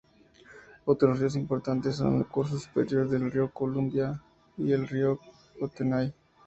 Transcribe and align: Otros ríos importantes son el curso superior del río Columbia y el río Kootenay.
Otros 0.85 1.19
ríos 1.19 1.35
importantes 1.35 1.97
son 1.97 2.17
el 2.17 2.25
curso 2.25 2.57
superior 2.57 3.07
del 3.07 3.29
río 3.29 3.51
Columbia 3.51 4.19
y 4.57 4.71
el 4.71 4.87
río 4.87 5.19
Kootenay. 5.59 6.11